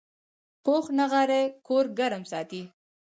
[0.63, 2.61] پوخ نغری کور ګرم ساتي